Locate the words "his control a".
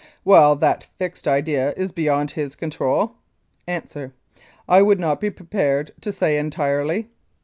2.31-3.83